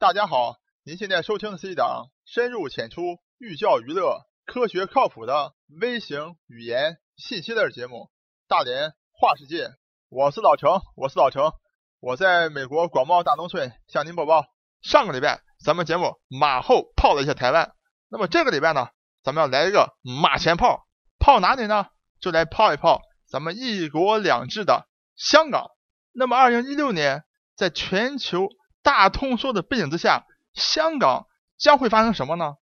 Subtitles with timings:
[0.00, 7.96] 大家好，您现在收听的是一档深入浅出、寓教于乐、科学靠谱的微型语言信息类节目
[8.46, 9.64] 《大连话世界》。
[10.08, 11.50] 我是老程，我是老程，
[11.98, 14.44] 我在美国广袤大农村向您播报。
[14.82, 17.74] 上个礼拜咱们节目马后炮了一下台湾，
[18.08, 18.90] 那么这个礼拜呢，
[19.24, 20.86] 咱们要来一个马前炮，
[21.18, 21.88] 炮哪里呢？
[22.20, 24.86] 就来炮一炮咱们一国两制的
[25.16, 25.72] 香港。
[26.12, 27.24] 那么二零一六年，
[27.56, 28.48] 在全球
[28.88, 31.26] 大通缩的背景之下，香港
[31.58, 32.56] 将会发生什么呢？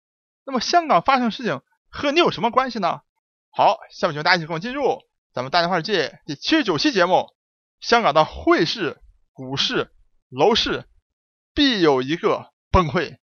[0.44, 3.02] 那么香港发生事情和你有什么关系呢？
[3.50, 7.32] 好，下面请大家一起跟我进入咱们大连话世界第七十九期节目：
[7.78, 9.00] 香港的汇市、
[9.32, 9.92] 股市、
[10.28, 10.88] 楼市
[11.54, 13.18] 必有一个崩溃。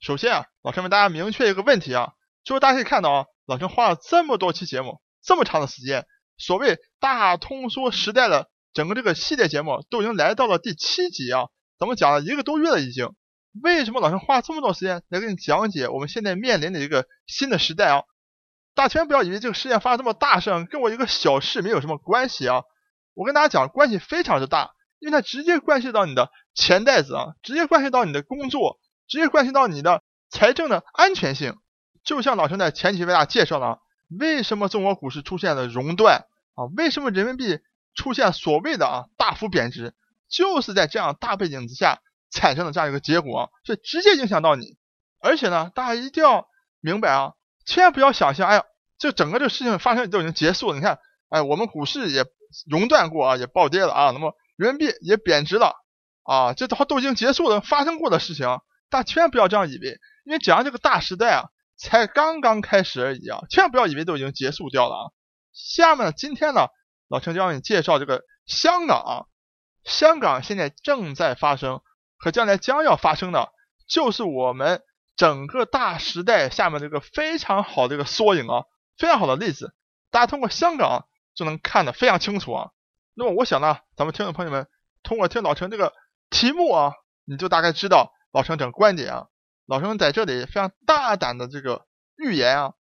[0.00, 6.06] 首先啊，老陈为大家明确一个问题啊，就是大家可以看到啊，老陈花了这么多期节目，这么长的时间，
[6.38, 8.48] 所谓大通缩时代的。
[8.74, 13.14] 整个这个系列节目都已经来到了第七集啊，咱们讲了一个多月了已经。
[13.62, 18.02] 为什么老师花这么多时间来给你讲解我们现在面临的一个新的时代啊？
[18.74, 22.62] 大家千不要以为这个事件发生这么大声跟我一个小事没有什么关系啊！
[23.14, 31.56] 我跟大家讲，关系非常之大，因为它直接关系到你的钱袋子啊，直接关系到你的工作，直接关系到你的财政的安全性。
[32.04, 33.80] 就像老陈在前期为大家介绍了，
[34.20, 36.70] 为什么中国股市出现了熔断啊？
[36.76, 37.58] 为什么人民币？
[37.94, 39.92] 出现所谓的啊大幅贬值，
[40.28, 44.76] 就是在这样大背景之下产生的这样一个结果，所以直接影响到你。
[45.20, 46.48] 而且呢，大家一定要
[46.80, 47.32] 明白啊，
[47.64, 48.64] 千万不要想象，哎呀，
[48.98, 50.76] 这整个这个事情发生都已经结束了。
[50.76, 52.24] 你看，哎，我们股市也
[52.68, 55.74] 熔断过啊，也暴跌了啊，那么人民币也贬值了
[56.22, 58.46] 啊，这都都已经结束了，发生过的事情，
[58.90, 61.44] 大家千万不要这样以为，因为讲这个大时代啊，
[61.76, 65.04] 才刚刚开始而已啊，千万不要以为都已经结束掉了啊。
[65.52, 66.66] 下面呢今天呢。
[67.10, 69.12] 老陈将为你介绍这个香港啊，
[69.88, 71.80] 香港现在正在发生
[72.16, 73.52] 和将来将要发生的，
[73.88, 74.82] 就是我们
[75.16, 78.64] 整个大时代下面这个非常好的一个缩影啊，
[78.96, 79.74] 非常好的例子，
[80.10, 82.70] 大家通过香港就能看得非常清楚啊。
[83.14, 84.68] 那么我想呢，咱们听众朋友们
[85.02, 85.92] 通过听老陈这个
[86.30, 86.92] 题目啊，
[87.24, 89.26] 你就大概知道老陈整个观点啊。
[89.66, 92.74] 老陈在这里非常大胆的这个预言啊，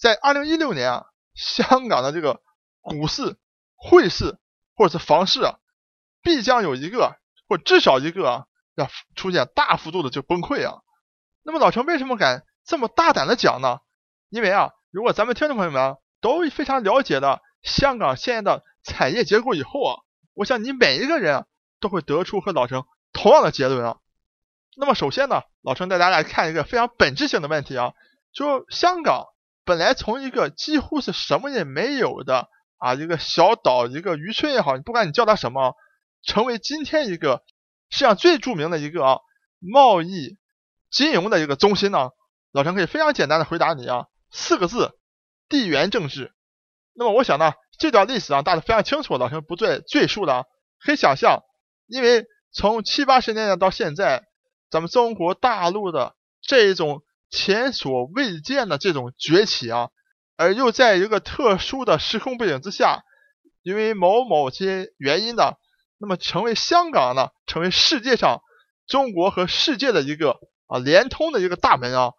[0.00, 2.40] 在二零一六年啊，香港的这个
[2.80, 3.36] 股市。
[3.76, 4.38] 汇市
[4.76, 5.58] 或者是房市啊，
[6.24, 7.14] 必将有一个
[7.48, 10.80] 或至少一个，要出现大幅度的就崩溃啊。
[11.44, 13.78] 那么老陈为什么敢这么大胆的讲呢？
[14.30, 20.00] 因为啊，如果咱们听众朋友们都非常了解的香港现在的产业结构以后啊，
[20.32, 21.46] 我想你每一个人啊
[21.78, 23.98] 都会得出和老陈同样的结论啊。
[24.76, 27.92] 那么首先呢，老陈带大家来看一个非常本质性的问题啊，
[28.32, 29.26] 就香港
[29.64, 32.48] 本来从一个几乎是什么也没有的。
[32.76, 35.74] 啊，一个小岛，一个渔村也好，你不管你叫它什么，
[36.24, 37.42] 成为今天一个
[37.90, 39.18] 世界上最著名的一个啊
[39.58, 40.36] 贸易
[40.90, 42.10] 金融的一个中心呢？
[42.52, 44.92] 老陈可以非常简单的回答你啊，四个字：
[45.48, 46.32] 地缘政治。
[46.94, 50.44] 那么我想呢，这段历史啊，大家非常清楚，老陈不再赘述了啊。
[50.80, 51.42] 可以想象，
[51.86, 54.22] 因为从七八十年代到现在，
[54.70, 59.88] 咱们中国大陆的这一种前所未见的这种崛起啊。
[60.36, 63.02] 而又在一个特殊的时空背景之下，
[63.62, 65.54] 因为某某些原因呢，
[66.04, 68.42] 那么成为香港呢，成为世界上
[68.86, 72.12] 中国和世界的一个啊连通的一个大门啊，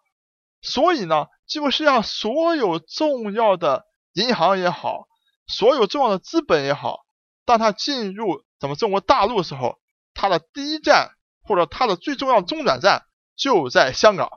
[0.60, 5.06] 所以呢，几乎世界上所有重要的银行也好，
[5.46, 7.06] 所有重要的资本也好，
[7.44, 9.78] 当它进入咱们中国大陆的时候，
[10.14, 11.10] 它的第一站
[11.44, 13.04] 或者它的最重要中转站
[13.36, 14.28] 就在香港。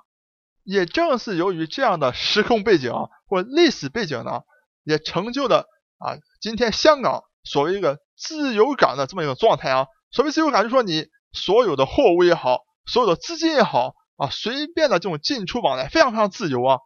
[0.64, 2.94] 也正是由于这样的时空背景
[3.26, 4.42] 或历史背景呢，
[4.84, 5.66] 也成就了
[5.98, 9.88] 啊今天香港所谓一个自由港的这么一个状态啊。
[10.12, 16.78] 所谓自由港，就说你所有的货物也好，所有的资金也好啊，随便的这种进出往来非常非常自由啊。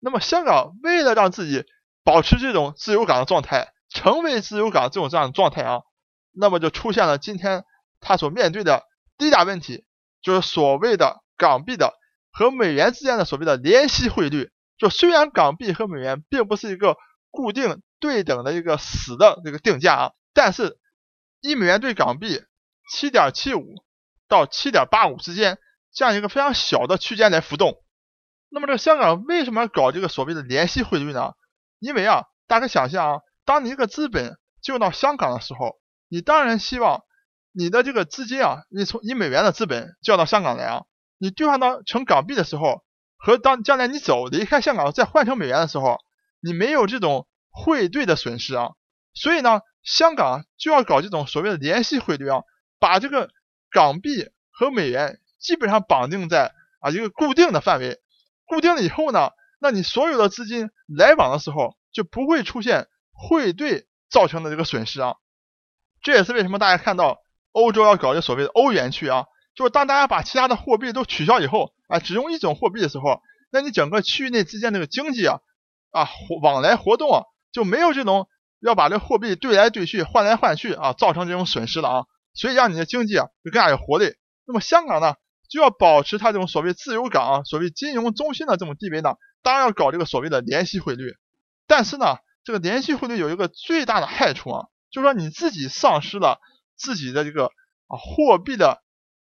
[0.00, 1.64] 那么香港为了让自己
[2.04, 5.80] 保持这种自由港的状态，成为自由港这种这样的状态啊，
[6.32, 7.64] 那么就出现了今天
[8.00, 8.82] 它所面对的
[9.16, 9.84] 第一大问题，
[10.20, 11.94] 就是所谓的港币的。
[12.30, 16.96] 和美元之间的所谓的联系汇率，就虽然港币和美元并不是一个
[17.30, 20.78] 固定对等的一个死的这个定价啊，但是
[21.40, 22.42] 一美元对港币
[22.90, 23.74] 七点七五
[24.28, 25.58] 到七点八五之间
[25.92, 27.82] 这样一个非常小的区间来浮动。
[28.50, 31.32] 那么这个香港为什么搞这个所谓的联系汇率呢？
[31.78, 35.78] 因为啊，大家想象啊，当你一个资本进入到香港的时候，
[36.08, 37.02] 你当然希望
[37.52, 40.84] 你的这个资金啊，你从以美元的资本交到香港来啊。
[41.18, 42.84] 你兑换到成港币的时候，
[43.16, 45.98] 和当将来你走离开香港再换成美元的时候，
[46.48, 48.70] 你没有这种汇兑的损失啊。
[49.14, 52.42] 所以呢，香港就要搞这种所谓的联系汇率啊，
[52.78, 53.30] 把这个
[53.70, 57.98] 港币和美元基本上绑定在啊一个固定的范围，
[58.46, 59.30] 固定了以后呢，
[59.60, 65.16] 那你所有的资金来往的时候就不会出现汇兑造成的这个损失啊。
[66.00, 67.18] 这也是为什么大家看到
[67.52, 75.40] 欧洲要搞这所谓的欧元区啊，就是当大家把其他的货币都取消以后啊，只用一种货币的时候，那你整个区域内之间这个经济啊
[75.90, 76.08] 啊
[76.42, 78.28] 往来活动啊就没有这种
[78.60, 82.04] 要把这货币兑来兑去、换来换去啊，造成这种损失了啊。
[82.34, 84.14] 所以让你的经济啊就更加有活力。
[84.44, 85.14] 那么香港呢
[85.48, 91.14] 就要保持它这种所谓自由港、所谓金融中心的这种地位呢，当然要搞这个所谓的联系汇率。
[91.66, 96.40] 但是呢，这个联系汇率有一个最大的害处啊，就是说你自己丧失了
[96.76, 97.46] 自己的这个
[97.88, 98.82] 啊货币的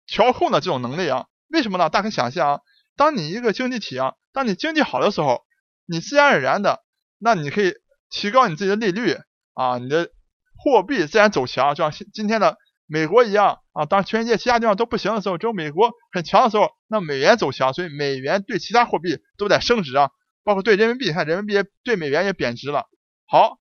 [0.08, 1.28] 调控的这种能力啊。
[1.50, 1.90] 为什么呢？
[1.90, 2.60] 大家可以想象啊，
[2.98, 5.45] 当你一个经济体啊，当你经济好的时候，
[5.86, 6.84] 你自然而然的，
[7.18, 7.74] 那你可以
[8.10, 9.18] 提高你自己的利率
[9.54, 10.10] 啊，你的
[10.58, 12.58] 货币自然走强，就像今天的。
[12.88, 20.12] 美国一样啊，当全世界其他地方都不行的时候，只有美国很强的时候，那美元走强，所以美元对其他货币都在升值啊，
[20.44, 22.88] 包括对人民币，看人民币对美元也贬值了。
[23.26, 23.58] 好，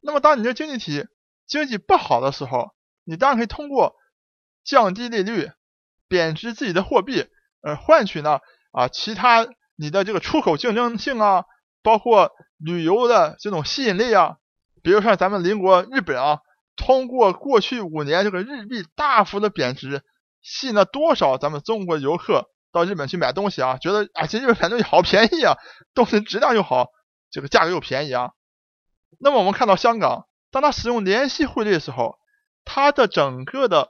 [0.00, 1.06] 那么当你的经济体
[1.46, 2.70] 经济不好的时候，
[3.04, 3.94] 你当然可以通过
[4.64, 5.50] 降低利率、
[6.08, 7.26] 贬值自己的货币，
[7.60, 8.40] 呃，换取呢
[8.72, 11.44] 啊其他你的这个出口竞争性啊，
[11.82, 14.36] 包括旅游的这种吸引力啊，
[14.82, 16.40] 比如像咱们邻国日本啊。
[16.78, 20.02] 通过过去五年这个日币大幅的贬值，
[20.42, 23.78] 吸引了多少咱们中国游客到日本去买东西啊？
[23.78, 25.56] 觉得啊，这日本买东西好便宜啊，
[25.94, 26.88] 东西质量又好，
[27.30, 28.32] 这个价格又便宜啊。
[29.18, 32.18] 那么我们看到香港，当它使用联系汇率的时候，
[32.66, 33.88] 它的整个的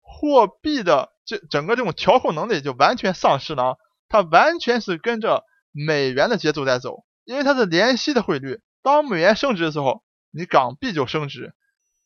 [0.00, 3.76] 货币的这整个这种调控能力就完全丧失了啊，
[4.12, 5.42] 它完全是跟着
[5.72, 11.54] 美元的节奏在走，因为它是联系的汇率，当美元升值的时候，你港币就升值。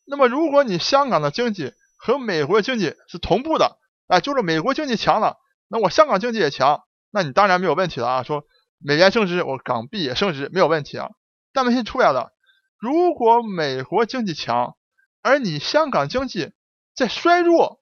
[0.05, 5.37] 那么，如果你香港的经济和美国的经济是同步的，哎，就是美国经济强了，
[5.67, 8.23] 那我香港经济也强，那你当然没有问题了啊。
[8.23, 8.44] 说
[8.79, 11.08] 美元升值，我港币也升值，没有问题啊。
[11.53, 12.31] 但问题出来了，
[12.79, 14.76] 如果美国经济强，
[15.23, 16.53] 而你香港经济
[16.94, 17.81] 在衰弱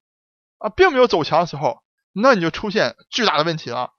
[0.57, 3.91] 啊，并没有走强的时候，那你就出现巨大的问题了。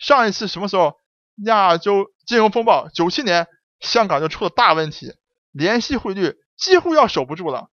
[0.00, 0.96] 上一次什么时候
[1.44, 2.88] 亚洲金融风暴？
[2.88, 3.46] 九七年，
[3.78, 5.14] 香港就出了大问题，
[5.52, 6.34] 联系汇率。
[6.56, 7.70] 几乎要守不住了，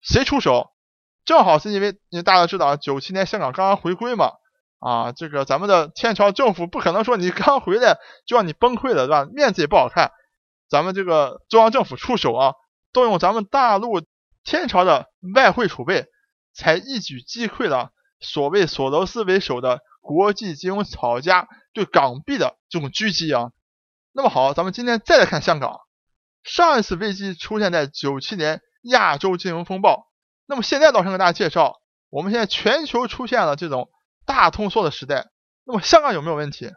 [0.00, 0.70] 谁出手？
[1.24, 4.30] 正好是因为因为大家知道，九七年香港刚刚回归嘛，
[4.78, 9.24] 啊，这个咱们的天朝政府不可能说你刚回来就让你崩溃了，对吧？
[9.24, 10.12] 面子也不好看，
[10.70, 12.52] 咱们这个中央政府出手啊，
[12.92, 14.00] 动用咱们大陆
[14.44, 16.06] 天朝的外汇储备，
[16.52, 17.90] 才一举击溃了
[18.20, 23.50] 所谓索罗斯为首的国际金融炒家对港币的这种狙击啊。
[24.12, 25.80] 那么好，咱们今天再来看香港。
[26.44, 30.06] 上一次危机出现在九七年亚洲金融风暴，
[30.46, 31.80] 那么现在老陈给大家介绍，
[32.10, 33.88] 我们现在全球出现了这种
[34.26, 35.30] 大通缩的时代，
[35.64, 36.70] 那么香港有没有问题？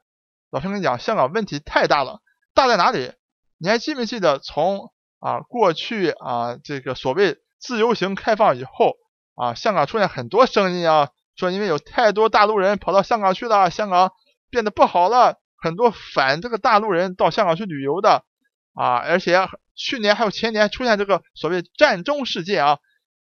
[0.49, 2.21] 老陈跟你讲，香港问题太大了，
[2.53, 3.11] 大在哪里？
[3.57, 8.95] 你还记不记得从啊过去啊这个所谓自由行开放以后
[9.35, 14.11] 啊，香港出现很多声音啊，说因为有太多大陆人跑到香港去了，香港
[14.49, 18.25] 变得不好了，很多反这个大陆人到香港去旅游的。
[18.73, 22.77] 啊，而且去年还有前年出现这个所谓战中事件啊，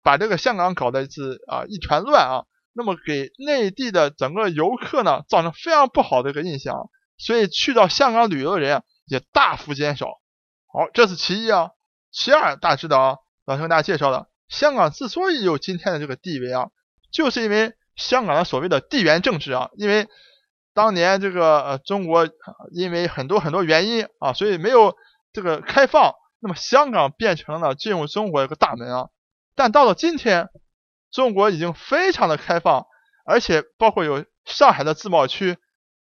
[0.01, 10.21] 把这个香港搞得是啊一团乱啊，那么给内地的整个游客呢造成非常不好的一个印象，所以去到香港旅游的人也大幅减少。
[10.71, 11.71] 好，这是其一啊，
[12.11, 13.15] 其二大家知道啊，
[13.45, 16.69] 老师跟大家介绍的，香港之所以有今天的这个地位啊，
[17.11, 20.07] 就是因为香港的所谓的地缘政治啊，因为
[20.73, 22.27] 当年这个呃中国
[22.71, 24.95] 因为很多很多原因啊，所以没有。
[25.33, 29.07] 这个开放，那么香港变成了进入中国一个大门啊。
[29.55, 30.49] 但到了今天，
[31.09, 32.85] 中国已经非常的开放，
[33.25, 35.57] 而且包括有上海的自贸区，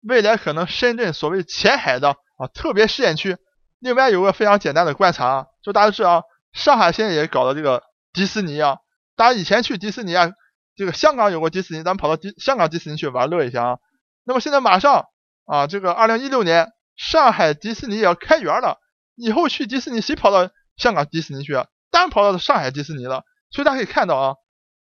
[0.03, 3.39] 未来可能深圳所谓前海的啊特别试验区。
[3.81, 8.79] 另外有个非常简单的观察啊，就大家知道啊，上海现在也搞了这个迪士尼啊。
[9.17, 10.31] 大家以前去迪士尼啊，
[10.79, 13.79] 这个香港有个迪士尼，咱们跑到迪香港迪士尼去玩乐一下啊。
[14.23, 15.07] 那么现在马上
[15.45, 18.79] 啊，这个二零一六年上海迪士尼也要开园了。
[19.17, 21.67] 以后去迪士尼，谁跑到香港迪士尼去啊？
[21.91, 23.25] 当然跑到上海迪士尼了。
[23.51, 24.35] 所以大家可以看到啊，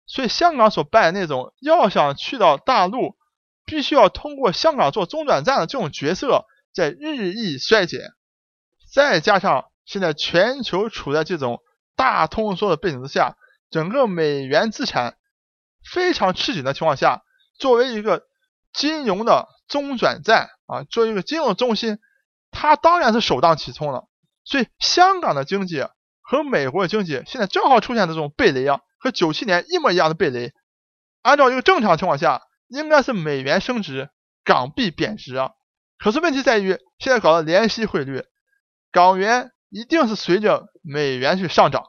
[0.06, 3.16] 所以香港所扮演那种要想去到大陆，
[3.64, 8.00] 必须要通过香港做中转站的这种角色，在日益衰减。
[8.92, 11.60] 再加上现在全球处在这种
[11.96, 13.38] 大通缩的背景之下，
[13.70, 15.16] 整个美元资产
[15.90, 17.22] 非常吃紧的情况下，
[17.58, 18.22] 作为一个
[18.72, 21.98] 金融的中转站啊，作为一个金融中心，
[22.50, 24.04] 它当然是首当其冲了。
[24.44, 25.86] 所以香港的经济
[26.22, 30.52] 和美国的经济现在正好出现这种背雷啊，和九七年一模一样的背雷。
[31.22, 34.08] 按照一个正常情况下，应该是美元升值，
[34.44, 35.50] 港币贬值啊。
[35.98, 38.24] 可是问题在于，现在搞的联息汇率，
[38.92, 41.84] 港元一定是随着美元去上涨。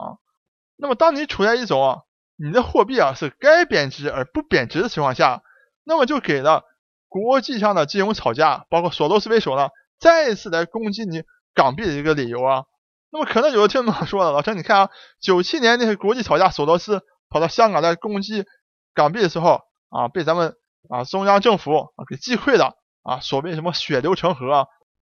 [0.76, 2.02] 那么，当你处在一种
[2.42, 5.44] 你的货币啊是该贬值而不贬值的情况下，
[5.84, 6.64] 那么就给了
[7.08, 9.70] 国际上的金融炒家，包括索罗斯为首呢，
[10.00, 12.64] 再一次来攻击你港币的一个理由啊。
[13.12, 18.46] 那么，可能有的听众说了，老陈，你看啊，九七年那些国际炒家索罗斯跑到香港来攻击
[18.94, 20.56] 港币的时候啊，被咱们
[20.90, 22.76] 啊中央政府啊给击溃了。
[23.02, 24.68] 啊，所谓什么血流成河，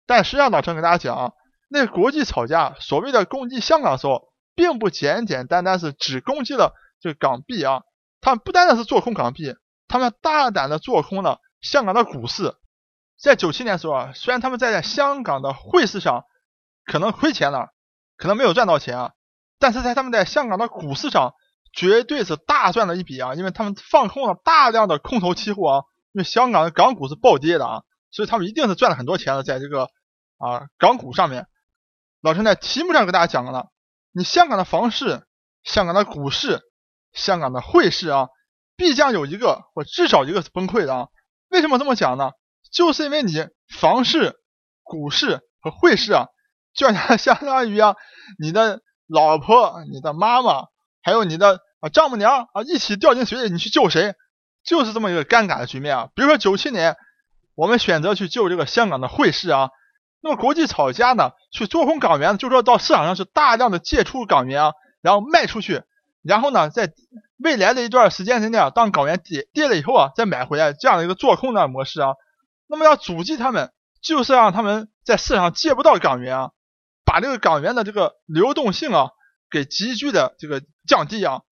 [0.07, 1.33] 但实际上老陈给大家讲啊，
[1.69, 6.73] 那国际炒家所谓的攻击香港的时候，并不简简单单是只攻击了
[7.03, 7.83] 这个港币啊，
[8.21, 9.55] 他们不单单是做空港币，
[9.89, 12.55] 他们大胆的做空了香港的股市。
[13.21, 16.25] 在九七年的时候啊，虽然他们在香港的汇市上
[16.85, 17.75] 可能亏钱了，
[18.17, 19.13] 可能没有赚到钱啊，
[19.59, 21.35] 但是在他们在香港的股市上
[21.73, 25.85] 绝对是大赚了一笔啊，因为他们放空了大量的空头期货啊。
[26.13, 29.85] 因为香港的港股是暴跌的啊，所以他们一定是赚了很多钱的，在这个
[30.37, 31.47] 啊港股上面。
[32.21, 33.71] 老陈在题目上给大家讲了，
[34.13, 35.27] 你香港的房市、
[35.65, 36.61] 香港的股市、
[37.13, 38.29] 香港的汇市啊，
[38.77, 41.07] 必将有一个或至少一个是崩溃的啊。
[41.49, 42.31] 为什么这么讲呢？
[42.73, 43.47] 就是因为你
[43.79, 44.35] 房市、
[44.83, 46.27] 股市和汇市啊，
[46.75, 47.97] 就像相当于啊
[48.39, 50.65] 你的老婆、你的妈妈
[51.03, 54.15] 还有你的啊丈母娘啊一起掉进水里，你去救谁？
[54.65, 56.09] 就是这么一个尴尬的局面啊！
[56.15, 56.97] 比如说九七年，
[57.57, 59.71] 我们选择去救这个香港的汇市啊，
[60.23, 65.83] 那么国际炒家呢去做空港元，就说到市场上去大量的借出港元啊，然后卖出去，
[66.23, 66.93] 然后呢在
[67.39, 72.15] 未来的一段时间之内啊，当港元跌跌了以后啊，再买回来这样的一个做空的模式啊，
[72.69, 76.51] 那么要阻击他们，就是让他们在市场借不到港元啊，
[77.05, 79.11] 把这个港元的这个流动性啊
[79.51, 81.43] 给急剧的这个降低啊。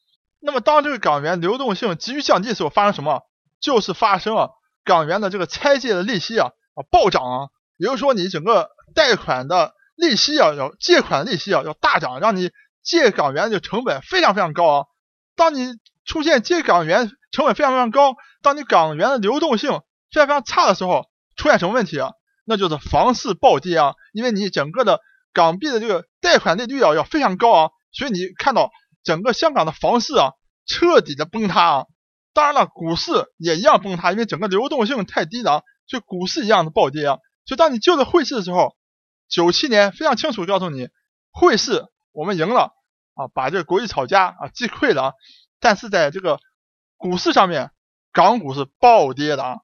[0.42, 3.22] 那么，当这个港元流动性急剧降低的时候，发生什么？
[3.60, 4.48] 就是发生啊
[4.84, 12.50] 港元的这个拆借的利息啊啊暴涨啊，也就是说，你整个贷款的利息啊要借款利息啊要大涨，让你
[12.82, 14.87] 借港元的成本非常非常高啊。
[15.37, 19.70] 当你出现借港元成本非常非常高，当你港元的流动性
[20.10, 21.06] 非常非常差的时候，
[21.37, 22.12] 出现什么问题啊？
[22.44, 25.00] 那就是房市暴跌啊，因为你整个的
[25.32, 28.70] 港币的这个贷款利率啊要非常高啊，所以你看到。
[29.02, 30.32] 整个香港的房市啊，
[30.66, 31.87] 彻底的崩塌啊！
[32.34, 37.16] 当然了，股市也一样崩塌，因为整个流动性太低了啊，所以股市一样的暴跌啊。
[37.46, 38.76] 所以当你救了汇市的时候，
[39.26, 40.88] 九七年非常清楚告诉你，
[41.30, 42.73] 汇市我们赢了
[43.14, 45.12] 啊，把这个国际炒家啊击溃了啊。
[45.59, 46.40] 但是在这个
[46.97, 47.71] 股市上面，
[48.12, 49.59] 港股是暴跌的啊。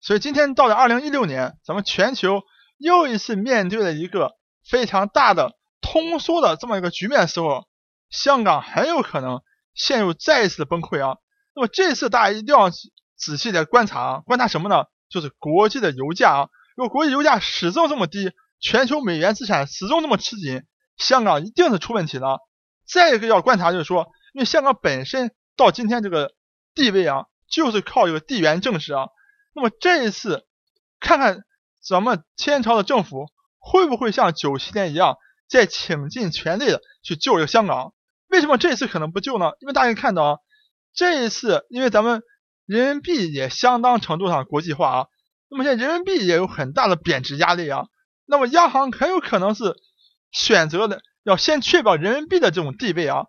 [0.00, 2.42] 所以今天到了二零一六年，咱们全球
[2.78, 4.32] 又一次面对了一个
[4.68, 7.66] 非常大的通缩的这么一个局面的时候。
[8.10, 9.42] 香港很有可能
[9.74, 11.16] 陷入再一次的崩溃啊！
[11.52, 14.84] 那么这次大家一定要仔细的观察啊，观察什么呢？
[15.08, 16.48] 就是国际的油价啊。
[16.76, 20.62] 如果国际油价始终这么低，全球美元资产始终这么吃紧，
[20.96, 22.38] 香港一定是出问题的。
[22.86, 26.32] 再一个要观察就是说，因为香港本身到今天这个
[26.74, 29.08] 地位啊，就是靠这个地缘政治啊。
[29.54, 30.46] 那么这一次，
[31.00, 31.44] 看看
[31.82, 33.26] 咱们天朝的政府
[33.58, 35.16] 会不会像九七年一样，
[35.48, 37.94] 再倾尽全力的去救这个香港？
[38.28, 39.52] 为什么这次可能不救呢？
[39.60, 40.38] 因为大家看到啊，
[40.92, 42.22] 这一次因为咱们
[42.66, 45.06] 人民币也相当程度上国际化啊，
[45.48, 47.86] 那么现在人民币也有很大的贬值压力啊，
[48.26, 49.76] 那么央行很有可能是
[50.34, 53.24] 选择的要先确保人民币的这种地位啊，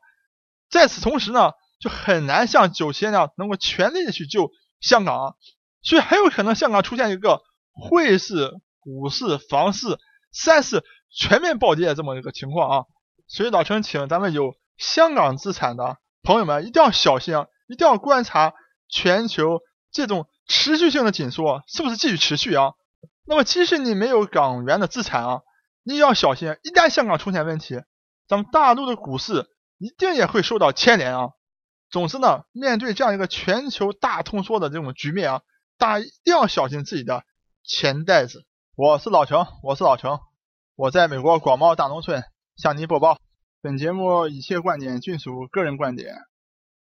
[0.70, 5.34] 在此同时呢，就很难像九七那样能够全力的去救香港啊，
[5.82, 9.98] 所以很有可能香港出现一个汇市、股市、房市
[10.34, 12.86] 三市全面暴跌的这么一个情况啊，
[13.28, 14.54] 所以老陈请咱们有。
[14.78, 17.48] 香港资产的朋友们一定要小心啊！
[17.70, 18.54] 一定要观察
[18.90, 22.74] 全球这种持续性的紧缩是不是继续持续啊？
[23.26, 25.40] 那么即使你没有港元的资产啊，
[25.88, 27.80] 你要小心，一旦香港出现问题，
[28.28, 29.46] 咱们大陆的股市
[29.78, 31.30] 一定也会受到牵连啊！
[31.92, 35.42] 总之呢，面对这样一个全球大通缩的这种局面啊，
[35.78, 37.24] 大家一定要小心自己的
[37.64, 38.48] 钱袋子。
[38.76, 40.20] 我是老程，我是老程，
[40.76, 42.24] 我在美国广袤大农村
[42.58, 43.20] 向您播报。
[43.62, 46.16] 本节目一切观点均属个人观点，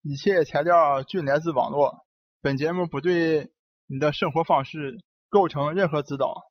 [0.03, 2.05] 一切材料均来自网络。
[2.39, 3.50] 本节目不对
[3.88, 6.50] 你的生活方式构成任何指导。